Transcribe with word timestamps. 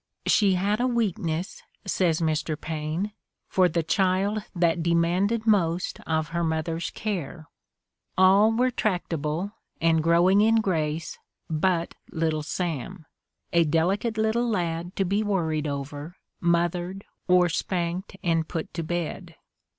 "She 0.25 0.55
had 0.55 0.81
a 0.81 0.87
weakness," 0.87 1.61
says 1.85 2.21
Mr. 2.21 2.59
Paine, 2.59 3.11
"for 3.47 3.69
the 3.69 3.83
child 3.83 4.41
that 4.55 4.81
de 4.81 4.95
manded 4.95 5.45
most 5.45 5.99
of 6.07 6.29
her 6.29 6.43
mother's 6.43 6.89
care... 6.89 7.45
All 8.17 8.51
were 8.51 8.71
tracta 8.71 9.19
ble 9.21 9.51
and 9.79 10.01
growing 10.01 10.41
in 10.41 10.55
grace 10.55 11.19
but 11.51 11.93
little 12.11 12.41
Sam... 12.41 13.05
a 13.53 13.63
delicate 13.63 14.17
little 14.17 14.49
lad 14.49 14.95
to 14.95 15.05
be 15.05 15.21
worried 15.21 15.67
over, 15.67 16.15
mothered, 16.39 17.05
or 17.27 17.47
spanked 17.47 18.17
and 18.23 18.47
put 18.47 18.73
to 18.73 18.81
bed." 18.81 19.35